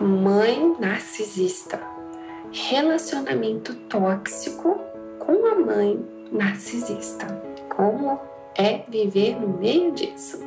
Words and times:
Mãe 0.00 0.76
narcisista. 0.78 1.80
Relacionamento 2.52 3.74
tóxico 3.74 4.78
com 5.18 5.44
a 5.44 5.56
mãe 5.56 5.98
narcisista. 6.30 7.26
Como 7.68 8.16
é 8.56 8.84
viver 8.88 9.40
no 9.40 9.48
meio 9.58 9.90
disso? 9.90 10.38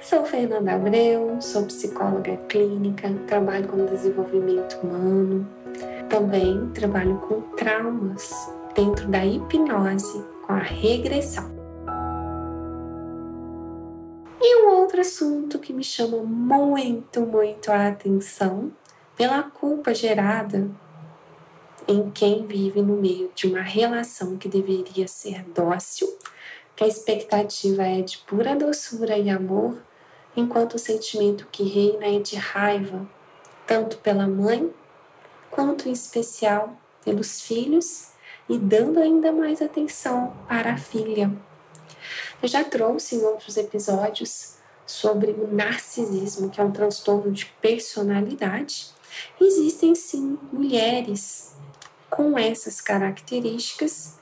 Sou 0.00 0.24
Fernanda 0.24 0.72
Abreu, 0.72 1.40
sou 1.40 1.64
psicóloga 1.66 2.36
clínica, 2.48 3.08
trabalho 3.28 3.68
com 3.68 3.86
desenvolvimento 3.86 4.76
humano, 4.82 5.46
também 6.08 6.68
trabalho 6.70 7.18
com 7.18 7.40
traumas 7.56 8.52
dentro 8.74 9.06
da 9.06 9.24
hipnose, 9.24 10.24
com 10.44 10.54
a 10.54 10.58
regressão. 10.58 11.48
E 14.40 14.56
um 14.56 14.70
outro 14.70 15.00
assunto 15.00 15.60
que 15.60 15.72
me 15.72 15.84
chama 15.84 16.16
muito, 16.16 17.20
muito 17.20 17.70
a 17.70 17.86
atenção 17.86 18.72
pela 19.18 19.42
culpa 19.42 19.92
gerada 19.92 20.70
em 21.88 22.08
quem 22.08 22.46
vive 22.46 22.80
no 22.80 22.94
meio 22.94 23.32
de 23.34 23.48
uma 23.48 23.62
relação 23.62 24.36
que 24.36 24.48
deveria 24.48 25.08
ser 25.08 25.42
dócil, 25.42 26.16
que 26.76 26.84
a 26.84 26.86
expectativa 26.86 27.82
é 27.82 28.00
de 28.00 28.18
pura 28.18 28.54
doçura 28.54 29.18
e 29.18 29.28
amor, 29.28 29.76
enquanto 30.36 30.74
o 30.74 30.78
sentimento 30.78 31.48
que 31.50 31.64
reina 31.64 32.06
é 32.06 32.20
de 32.20 32.36
raiva, 32.36 33.08
tanto 33.66 33.98
pela 33.98 34.28
mãe 34.28 34.72
quanto 35.50 35.88
em 35.88 35.92
especial 35.92 36.78
pelos 37.04 37.40
filhos 37.40 38.12
e 38.48 38.56
dando 38.56 39.00
ainda 39.00 39.32
mais 39.32 39.60
atenção 39.60 40.32
para 40.46 40.74
a 40.74 40.78
filha. 40.78 41.32
Eu 42.40 42.48
já 42.48 42.62
trouxe 42.62 43.16
em 43.16 43.24
outros 43.24 43.56
episódios 43.56 44.58
sobre 44.86 45.32
o 45.32 45.48
narcisismo, 45.52 46.50
que 46.50 46.60
é 46.60 46.64
um 46.64 46.70
transtorno 46.70 47.32
de 47.32 47.46
personalidade 47.60 48.96
Existem 49.40 49.94
sim 49.94 50.38
mulheres 50.52 51.54
com 52.10 52.38
essas 52.38 52.80
características 52.80 54.18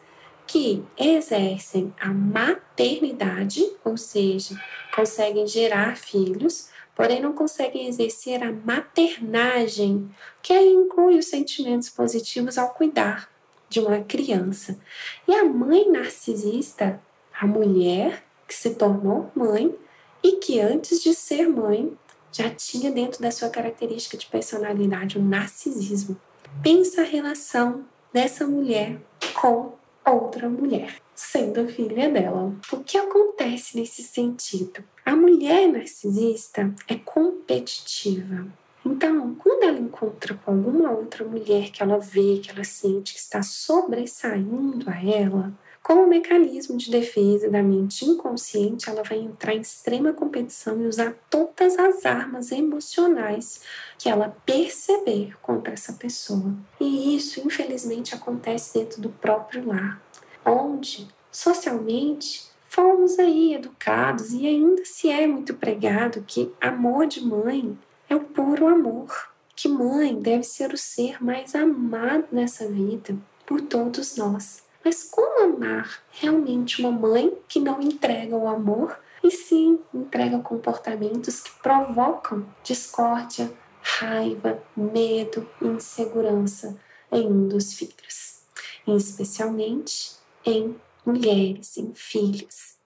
que 0.47 0.84
exercem 0.97 1.93
a 2.01 2.09
maternidade, 2.09 3.67
ou 3.84 3.97
seja, 3.97 4.61
conseguem 4.95 5.47
gerar 5.47 5.97
filhos, 5.97 6.69
porém 6.95 7.21
não 7.21 7.33
conseguem 7.33 7.89
exercer 7.89 8.43
a 8.43 8.53
maternagem, 8.53 10.09
que 10.43 10.55
inclui 10.59 11.19
os 11.19 11.27
sentimentos 11.27 11.91
positivos 11.91 12.56
ao 12.56 12.71
cuidar 12.71 13.28
de 13.69 13.81
uma 13.81 14.01
criança. 14.03 14.78
E 15.27 15.34
a 15.34 15.45
mãe 15.45 15.91
narcisista, 15.91 17.01
a 17.39 17.47
mulher 17.47 18.25
que 18.47 18.55
se 18.55 18.75
tornou 18.75 19.31
mãe 19.34 19.75
e 20.23 20.37
que 20.37 20.61
antes 20.61 21.03
de 21.03 21.12
ser 21.12 21.49
mãe 21.49 21.97
já 22.37 22.51
tinha 22.51 22.91
dentro 22.91 23.23
da 23.23 23.31
sua 23.31 23.48
característica 23.48 24.17
de 24.17 24.27
personalidade 24.27 25.19
o 25.19 25.23
narcisismo. 25.23 26.17
Pensa 26.62 27.03
a 27.03 27.05
relação 27.05 27.84
dessa 28.12 28.47
mulher 28.47 29.01
com 29.34 29.73
outra 30.05 30.48
mulher, 30.48 30.97
sendo 31.15 31.67
filha 31.69 32.09
dela. 32.09 32.55
O 32.73 32.77
que 32.78 32.98
acontece 32.98 33.77
nesse 33.78 34.03
sentido? 34.03 34.84
A 35.05 35.17
mulher 35.17 35.67
narcisista 35.69 36.73
é 36.87 36.95
competitiva. 36.97 38.47
Então, 38.84 39.34
quando 39.34 39.65
ela 39.65 39.78
encontra 39.78 40.34
com 40.34 40.53
alguma 40.53 40.93
outra 40.93 41.25
mulher 41.25 41.71
que 41.71 41.83
ela 41.83 41.98
vê, 41.98 42.39
que 42.41 42.50
ela 42.50 42.62
sente 42.62 43.15
que 43.15 43.19
está 43.19 43.43
sobressaindo 43.43 44.89
a 44.89 45.05
ela, 45.05 45.53
como 45.87 46.05
mecanismo 46.05 46.77
de 46.77 46.91
defesa 46.91 47.48
da 47.48 47.62
mente 47.62 48.05
inconsciente, 48.05 48.91
ela 48.91 49.05
vai 49.05 49.19
entrar 49.19 49.55
em 49.55 49.61
extrema 49.61 50.12
competição 50.12 50.83
e 50.83 50.87
usar 50.89 51.15
todas 51.31 51.78
as 51.78 52.05
armas 52.05 52.51
emocionais 52.51 53.61
que 53.97 54.09
ela 54.09 54.37
perceber 54.45 55.39
contra 55.41 55.75
essa 55.75 55.93
pessoa. 55.93 56.53
E 56.81 57.15
isso, 57.15 57.41
infelizmente, 57.47 58.17
acontece 58.17 58.77
dentro 58.77 59.01
do 59.01 59.11
próprio 59.11 59.65
lar, 59.65 60.03
onde 60.44 61.06
socialmente 61.31 62.50
fomos 62.69 63.16
aí 63.21 63.55
educados 63.55 64.32
e 64.32 64.44
ainda 64.44 64.84
se 64.84 65.09
é 65.09 65.25
muito 65.25 65.55
pregado 65.55 66.25
que 66.27 66.53
amor 66.61 67.06
de 67.06 67.25
mãe 67.25 67.78
é 68.09 68.16
o 68.16 68.25
puro 68.25 68.66
amor, 68.66 69.31
que 69.55 69.69
mãe 69.69 70.21
deve 70.21 70.43
ser 70.43 70.75
o 70.75 70.77
ser 70.77 71.22
mais 71.22 71.55
amado 71.55 72.27
nessa 72.32 72.66
vida 72.66 73.16
por 73.47 73.61
todos 73.61 74.16
nós. 74.16 74.66
Mas 74.87 75.03
como 75.03 75.43
amar 75.43 76.01
realmente 76.13 76.81
uma 76.81 76.93
mãe 76.93 77.37
que 77.49 77.59
não 77.59 77.83
entrega 77.83 78.37
o 78.37 78.47
amor 78.47 78.97
e 79.21 79.33
sim 79.33 79.81
entrega 79.93 80.39
comportamentos 80.39 81.41
que 81.41 81.51
provocam 81.61 82.47
discórdia, 82.63 83.53
raiva, 83.83 84.63
medo 84.77 85.45
insegurança 85.61 86.79
em 87.11 87.27
um 87.27 87.49
dos 87.49 87.73
filhos, 87.73 88.43
e 88.87 88.95
especialmente 88.95 90.13
em 90.45 90.77
mulheres, 91.05 91.77
em 91.79 91.93
filhos. 91.93 92.77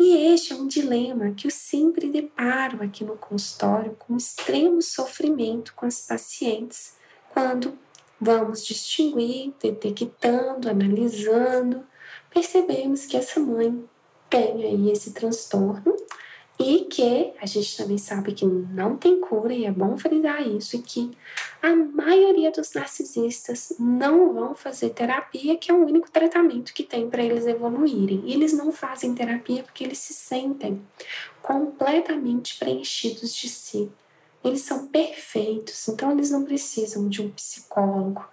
E 0.00 0.16
este 0.34 0.52
é 0.52 0.56
um 0.56 0.66
dilema 0.66 1.34
que 1.36 1.46
eu 1.46 1.52
sempre 1.52 2.10
deparo 2.10 2.82
aqui 2.82 3.04
no 3.04 3.16
consultório 3.16 3.94
com 3.96 4.16
extremo 4.16 4.82
sofrimento 4.82 5.72
com 5.76 5.86
as 5.86 6.00
pacientes 6.00 6.96
quando 7.32 7.78
Vamos 8.24 8.64
distinguir, 8.64 9.52
detectando, 9.60 10.70
analisando, 10.70 11.84
percebemos 12.32 13.04
que 13.04 13.16
essa 13.16 13.40
mãe 13.40 13.84
tem 14.30 14.64
aí 14.64 14.92
esse 14.92 15.12
transtorno 15.12 15.96
e 16.56 16.84
que 16.84 17.32
a 17.40 17.46
gente 17.46 17.76
também 17.76 17.98
sabe 17.98 18.32
que 18.32 18.44
não 18.44 18.96
tem 18.96 19.20
cura 19.20 19.52
e 19.52 19.64
é 19.64 19.72
bom 19.72 19.98
frisar 19.98 20.46
isso 20.46 20.76
e 20.76 20.82
que 20.82 21.10
a 21.60 21.74
maioria 21.74 22.52
dos 22.52 22.72
narcisistas 22.72 23.72
não 23.76 24.32
vão 24.32 24.54
fazer 24.54 24.90
terapia, 24.90 25.56
que 25.56 25.72
é 25.72 25.74
o 25.74 25.84
único 25.84 26.08
tratamento 26.08 26.72
que 26.72 26.84
tem 26.84 27.10
para 27.10 27.24
eles 27.24 27.44
evoluírem. 27.44 28.22
E 28.24 28.34
eles 28.34 28.52
não 28.52 28.70
fazem 28.70 29.16
terapia 29.16 29.64
porque 29.64 29.82
eles 29.82 29.98
se 29.98 30.14
sentem 30.14 30.80
completamente 31.42 32.56
preenchidos 32.56 33.34
de 33.34 33.48
si. 33.48 33.90
Eles 34.44 34.62
são 34.62 34.88
perfeitos, 34.88 35.88
então 35.88 36.10
eles 36.12 36.30
não 36.30 36.44
precisam 36.44 37.08
de 37.08 37.22
um 37.22 37.30
psicólogo 37.30 38.24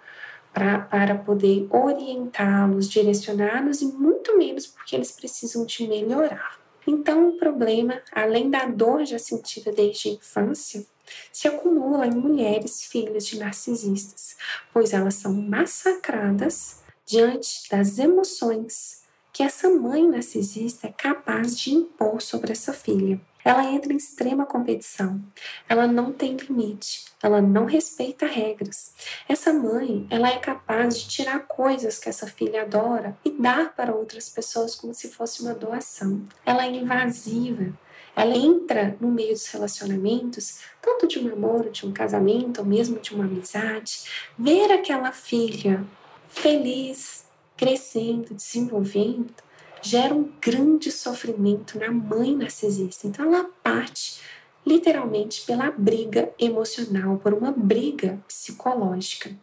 pra, 0.52 0.80
para 0.80 1.14
poder 1.14 1.68
orientá-los, 1.70 2.88
direcioná-los 2.88 3.80
e 3.80 3.86
muito 3.86 4.36
menos 4.36 4.66
porque 4.66 4.96
eles 4.96 5.12
precisam 5.12 5.64
de 5.64 5.86
melhorar. 5.86 6.58
Então, 6.86 7.28
o 7.28 7.38
problema, 7.38 8.00
além 8.10 8.50
da 8.50 8.66
dor 8.66 9.04
já 9.04 9.18
sentida 9.18 9.70
desde 9.70 10.08
a 10.08 10.12
infância, 10.12 10.84
se 11.32 11.46
acumula 11.46 12.06
em 12.06 12.14
mulheres 12.14 12.84
filhas 12.84 13.26
de 13.26 13.38
narcisistas, 13.38 14.36
pois 14.72 14.92
elas 14.92 15.14
são 15.14 15.32
massacradas 15.32 16.80
diante 17.04 17.68
das 17.70 17.98
emoções 17.98 19.02
que 19.32 19.42
essa 19.42 19.68
mãe 19.68 20.08
narcisista 20.08 20.88
é 20.88 20.92
capaz 20.92 21.58
de 21.58 21.74
impor 21.74 22.20
sobre 22.20 22.52
essa 22.52 22.72
filha. 22.72 23.20
Ela 23.44 23.64
entra 23.64 23.92
em 23.92 23.96
extrema 23.96 24.46
competição. 24.46 25.20
Ela 25.68 25.86
não 25.86 26.12
tem 26.12 26.36
limite. 26.36 27.04
Ela 27.22 27.40
não 27.40 27.64
respeita 27.64 28.26
regras. 28.26 28.94
Essa 29.28 29.52
mãe, 29.52 30.06
ela 30.10 30.28
é 30.28 30.38
capaz 30.38 30.98
de 30.98 31.08
tirar 31.08 31.40
coisas 31.40 31.98
que 31.98 32.08
essa 32.08 32.26
filha 32.26 32.62
adora 32.62 33.16
e 33.24 33.30
dar 33.30 33.74
para 33.74 33.94
outras 33.94 34.28
pessoas 34.28 34.74
como 34.74 34.94
se 34.94 35.08
fosse 35.08 35.42
uma 35.42 35.54
doação. 35.54 36.22
Ela 36.44 36.64
é 36.64 36.70
invasiva. 36.70 37.72
Ela 38.16 38.36
entra 38.36 38.96
no 39.00 39.08
meio 39.08 39.32
dos 39.32 39.46
relacionamentos, 39.46 40.60
tanto 40.82 41.06
de 41.06 41.18
um 41.18 41.28
namoro, 41.28 41.70
de 41.70 41.86
um 41.86 41.92
casamento, 41.92 42.58
ou 42.58 42.66
mesmo 42.66 42.98
de 42.98 43.14
uma 43.14 43.24
amizade, 43.24 44.04
ver 44.38 44.72
aquela 44.72 45.12
filha 45.12 45.84
feliz, 46.28 47.24
crescendo, 47.56 48.34
desenvolvendo, 48.34 49.32
gera 49.82 50.14
um 50.14 50.30
grande 50.40 50.90
sofrimento 50.90 51.78
na 51.78 51.90
mãe 51.90 52.36
narcisista. 52.36 53.06
Então 53.06 53.26
ela 53.26 53.44
parte 53.62 54.20
literalmente 54.64 55.42
pela 55.46 55.70
briga 55.70 56.32
emocional, 56.38 57.16
por 57.18 57.32
uma 57.32 57.50
briga 57.50 58.22
psicológica. 58.28 59.34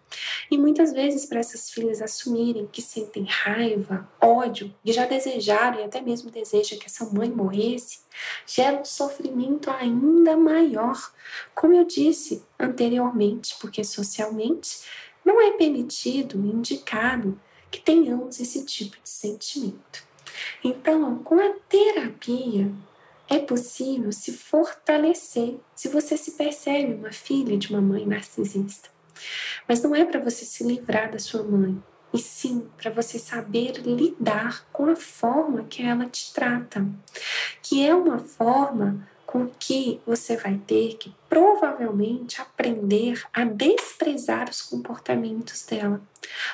E 0.50 0.58
muitas 0.58 0.94
vezes 0.94 1.26
para 1.26 1.40
essas 1.40 1.70
filhas 1.70 2.02
assumirem 2.02 2.68
que 2.72 2.82
sentem 2.82 3.26
raiva, 3.28 4.08
ódio 4.22 4.74
e 4.86 4.94
já 4.94 5.06
desejaram 5.06 5.80
e 5.80 5.84
até 5.84 6.02
mesmo 6.02 6.30
desejam 6.30 6.78
que 6.78 6.86
essa 6.86 7.06
mãe 7.06 7.30
morresse, 7.30 8.00
gera 8.46 8.80
um 8.80 8.86
sofrimento 8.86 9.70
ainda 9.72 10.38
maior, 10.38 11.12
como 11.54 11.74
eu 11.74 11.84
disse 11.84 12.44
anteriormente, 12.60 13.56
porque 13.60 13.84
socialmente 13.84 14.82
não 15.26 15.42
é 15.42 15.52
permitido, 15.52 16.38
indicado 16.38 17.40
que 17.70 17.82
tenhamos 17.82 18.40
esse 18.40 18.64
tipo 18.64 18.96
de 19.04 19.10
sentimento. 19.10 20.07
Então, 20.64 21.20
com 21.20 21.40
a 21.40 21.54
terapia, 21.70 22.72
é 23.30 23.40
possível 23.40 24.12
se 24.12 24.32
fortalecer 24.32 25.58
se 25.76 25.90
você 25.90 26.18
se 26.18 26.32
percebe 26.32 26.94
uma 26.94 27.12
filha 27.12 27.58
de 27.58 27.70
uma 27.70 27.82
mãe 27.82 28.06
narcisista. 28.06 28.90
Mas 29.68 29.82
não 29.82 29.96
é 29.96 30.06
para 30.06 30.20
você 30.20 30.46
se 30.46 30.64
livrar 30.64 31.12
da 31.12 31.20
sua 31.20 31.44
mãe, 31.44 31.82
e 32.14 32.20
sim 32.20 32.68
para 32.78 32.90
você 32.90 33.20
saber 33.20 33.74
lidar 33.80 34.66
com 34.72 34.86
a 34.90 34.96
forma 34.96 35.66
que 35.66 35.84
ela 35.84 36.06
te 36.06 36.34
trata, 36.34 36.86
que 37.62 37.86
é 37.86 37.94
uma 37.94 38.20
forma 38.20 39.08
com 39.28 39.48
que 39.60 40.00
você 40.08 40.38
vai 40.38 40.60
ter 40.66 40.96
que 40.96 41.14
provavelmente 41.30 42.42
aprender 42.42 43.22
a 43.34 43.44
desprezar 43.44 44.50
os 44.50 44.62
comportamentos 44.62 45.66
dela. 45.66 46.02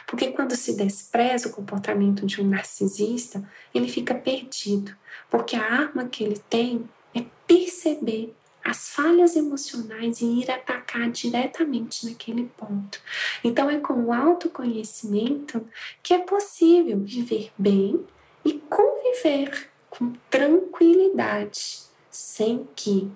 Porque 0.08 0.32
quando 0.32 0.56
se 0.56 0.76
despreza 0.76 1.48
o 1.48 1.52
comportamento 1.52 2.26
de 2.26 2.42
um 2.42 2.50
narcisista, 2.50 3.48
ele 3.74 3.88
fica 3.88 4.16
perdido, 4.16 4.94
porque 5.30 5.56
a 5.56 5.64
arma 5.64 6.08
que 6.08 6.24
ele 6.24 6.42
tem 6.50 6.90
é 7.14 7.24
perceber 7.48 8.34
as 8.64 8.90
falhas 8.90 9.36
emocionais 9.36 10.22
e 10.22 10.42
ir 10.42 10.50
atacar 10.50 11.12
diretamente 11.12 12.10
naquele 12.10 12.50
ponto. 12.58 13.00
Então 13.44 13.70
é 13.70 13.78
com 13.78 14.06
o 14.06 14.14
autoconhecimento 14.14 15.68
que 16.02 16.14
é 16.14 16.20
possível 16.20 17.00
viver 17.00 17.52
bem 17.58 18.04
e 18.44 18.54
conviver 18.54 19.70
com 19.90 20.14
tranquilidade, 20.30 21.84
sem 22.14 22.68
que 22.76 23.12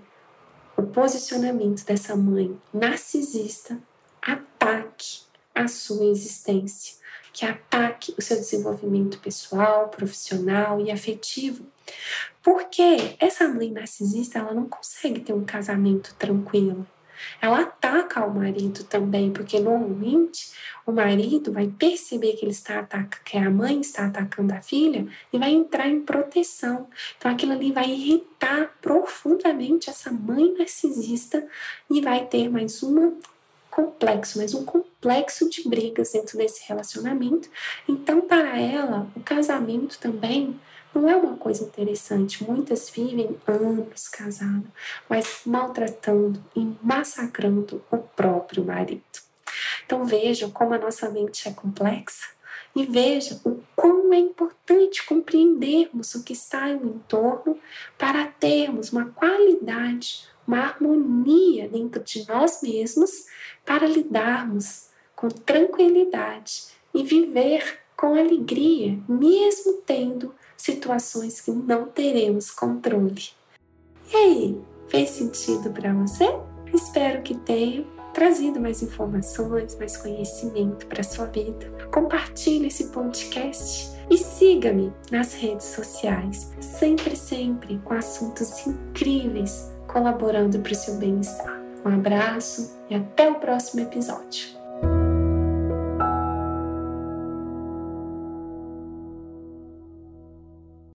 o 0.75 0.83
posicionamento 0.83 1.85
dessa 1.85 2.15
mãe 2.15 2.59
narcisista 2.73 3.79
ataque 4.21 5.21
a 5.53 5.67
sua 5.67 6.05
existência, 6.05 6.95
que 7.31 7.45
ataque 7.45 8.13
o 8.17 8.21
seu 8.21 8.37
desenvolvimento 8.37 9.19
pessoal, 9.19 9.89
profissional 9.89 10.81
e 10.81 10.91
afetivo. 10.91 11.65
Porque 12.43 13.15
essa 13.19 13.47
mãe 13.47 13.71
narcisista, 13.71 14.39
ela 14.39 14.53
não 14.53 14.67
consegue 14.67 15.21
ter 15.21 15.33
um 15.33 15.45
casamento 15.45 16.15
tranquilo. 16.15 16.85
Ela 17.41 17.61
ataca 17.61 18.25
o 18.25 18.33
marido 18.33 18.83
também, 18.83 19.31
porque 19.31 19.59
normalmente 19.59 20.51
o 20.85 20.91
marido 20.91 21.51
vai 21.51 21.67
perceber 21.67 22.33
que 22.33 22.45
ele 22.45 22.51
está 22.51 22.79
atacando, 22.79 23.23
que 23.23 23.37
a 23.37 23.49
mãe 23.49 23.81
está 23.81 24.05
atacando 24.05 24.53
a 24.53 24.61
filha 24.61 25.07
e 25.31 25.37
vai 25.37 25.51
entrar 25.51 25.87
em 25.87 26.01
proteção. 26.01 26.87
Então 27.17 27.31
aquilo 27.31 27.53
ali 27.53 27.71
vai 27.71 27.89
irritar 27.89 28.71
profundamente 28.81 29.89
essa 29.89 30.11
mãe 30.11 30.53
narcisista 30.57 31.45
e 31.89 32.01
vai 32.01 32.25
ter 32.25 32.49
mais 32.49 32.81
uma 32.83 33.13
complexo, 33.77 34.39
mais 34.39 34.55
um 34.55 34.65
complexo 34.65 35.47
de 35.49 35.69
brigas 35.69 36.11
dentro 36.11 36.35
desse 36.35 36.67
relacionamento. 36.67 37.47
Então, 37.87 38.21
para 38.21 38.59
ela, 38.59 39.07
o 39.15 39.19
casamento 39.19 39.99
também 39.99 40.59
não 40.97 41.09
é 41.09 41.15
uma 41.15 41.37
coisa 41.37 41.63
interessante. 41.63 42.43
Muitas 42.43 42.89
vivem 42.89 43.37
anos 43.45 44.07
casadas, 44.09 44.69
mas 45.07 45.41
maltratando 45.45 46.43
e 46.55 46.75
massacrando 46.81 47.83
o 47.91 47.97
próprio 47.97 48.65
marido. 48.65 49.03
Então 49.85 50.05
vejam 50.05 50.49
como 50.51 50.73
a 50.73 50.77
nossa 50.77 51.09
mente 51.09 51.47
é 51.47 51.51
complexa 51.51 52.27
e 52.75 52.85
veja 52.85 53.39
o 53.43 53.61
quão 53.75 54.13
é 54.13 54.17
importante 54.17 55.05
compreendermos 55.05 56.13
o 56.15 56.23
que 56.23 56.33
está 56.33 56.67
no 56.67 56.95
entorno 56.95 57.57
para 57.97 58.25
termos 58.27 58.91
uma 58.91 59.05
qualidade, 59.05 60.27
uma 60.47 60.59
harmonia 60.59 61.67
dentro 61.67 62.03
de 62.03 62.27
nós 62.27 62.61
mesmos 62.61 63.25
para 63.65 63.87
lidarmos 63.87 64.89
com 65.15 65.27
tranquilidade 65.29 66.67
e 66.93 67.03
viver 67.03 67.79
com 67.95 68.13
alegria, 68.13 68.99
mesmo 69.09 69.81
tendo 69.85 70.33
situações 70.57 71.39
que 71.39 71.51
não 71.51 71.85
teremos 71.85 72.51
controle. 72.51 73.29
E 74.11 74.15
aí, 74.15 74.61
fez 74.89 75.11
sentido 75.11 75.69
para 75.71 75.93
você? 75.93 76.25
Espero 76.73 77.21
que 77.21 77.35
tenha 77.35 77.85
trazido 78.13 78.59
mais 78.59 78.81
informações, 78.81 79.77
mais 79.77 79.95
conhecimento 79.95 80.87
para 80.87 81.03
sua 81.03 81.25
vida. 81.25 81.71
Compartilhe 81.93 82.67
esse 82.67 82.85
podcast 82.85 83.95
e 84.09 84.17
siga-me 84.17 84.91
nas 85.11 85.33
redes 85.33 85.67
sociais, 85.67 86.51
sempre, 86.59 87.15
sempre 87.15 87.79
com 87.83 87.93
assuntos 87.93 88.65
incríveis 88.65 89.71
colaborando 89.87 90.59
para 90.59 90.71
o 90.71 90.75
seu 90.75 90.95
bem-estar. 90.95 91.61
Um 91.85 91.89
abraço 91.89 92.77
e 92.89 92.95
até 92.95 93.29
o 93.29 93.35
próximo 93.35 93.81
episódio. 93.81 94.56